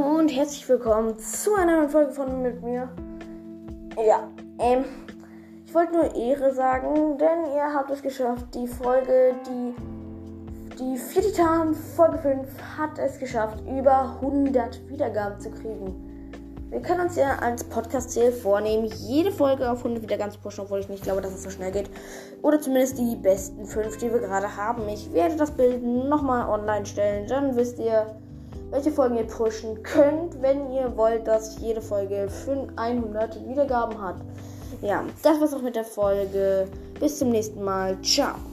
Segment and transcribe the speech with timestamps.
[0.00, 2.88] herzlich willkommen zu einer neuen Folge von mit mir.
[3.96, 4.28] Ja,
[4.58, 4.84] ähm,
[5.66, 8.46] ich wollte nur Ehre sagen, denn ihr habt es geschafft.
[8.54, 9.74] Die Folge, die,
[10.78, 15.94] die vier Titan, Folge 5, hat es geschafft, über 100 Wiedergaben zu kriegen.
[16.70, 20.80] Wir können uns ja als Podcast-Ziel vornehmen, jede Folge auf 100 Wiedergaben zu pushen, obwohl
[20.80, 21.90] ich nicht glaube, dass es so schnell geht.
[22.40, 24.88] Oder zumindest die besten 5, die wir gerade haben.
[24.88, 28.06] Ich werde das Bild nochmal online stellen, dann wisst ihr,
[28.70, 32.28] welche Folgen ihr pushen könnt, wenn ihr wollt, dass jede Folge
[32.76, 34.16] 100 Wiedergaben hat.
[34.82, 36.68] Ja, das war's auch mit der Folge.
[36.98, 38.00] Bis zum nächsten Mal.
[38.02, 38.49] Ciao.